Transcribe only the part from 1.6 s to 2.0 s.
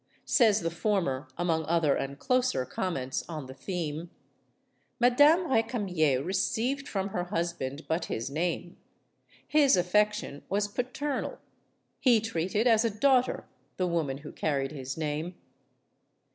other